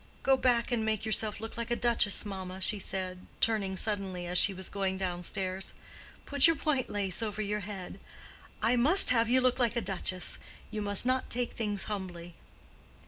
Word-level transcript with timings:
"Go 0.23 0.35
back 0.35 0.71
and 0.71 0.83
make 0.83 1.05
yourself 1.05 1.39
look 1.39 1.57
like 1.57 1.69
a 1.69 1.75
duchess, 1.75 2.25
mamma," 2.25 2.59
she 2.59 2.79
said, 2.79 3.27
turning 3.39 3.77
suddenly 3.77 4.25
as 4.25 4.39
she 4.39 4.51
was 4.51 4.67
going 4.67 4.97
down 4.97 5.21
stairs. 5.21 5.75
"Put 6.25 6.47
your 6.47 6.55
point 6.55 6.89
lace 6.89 7.21
over 7.21 7.39
your 7.39 7.59
head. 7.59 7.99
I 8.63 8.77
must 8.77 9.11
have 9.11 9.29
you 9.29 9.41
look 9.41 9.59
like 9.59 9.75
a 9.75 9.79
duchess. 9.79 10.39
You 10.71 10.81
must 10.81 11.05
not 11.05 11.29
take 11.29 11.51
things 11.53 11.83
humbly." 11.83 12.33